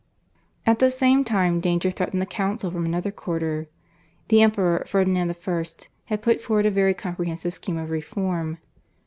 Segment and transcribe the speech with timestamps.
[0.65, 3.67] At the same time danger threatened the council from another quarter.
[4.29, 5.63] The Emperor, Ferdinand I.
[6.05, 8.57] had put forward a very comprehensive scheme of reform.